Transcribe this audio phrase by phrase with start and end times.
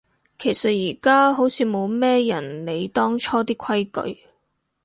[0.39, 4.23] 其實而家好似冇咩人理當初啲規矩